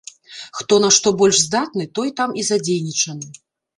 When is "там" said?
2.21-2.35